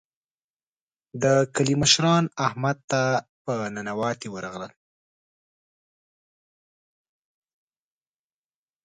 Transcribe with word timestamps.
د 1.23 1.25
کلي 1.55 1.75
مشران 1.81 2.23
احمد 2.47 2.77
ته 2.91 3.01
ننواتې 3.75 4.27
ورغلل. 4.31 4.71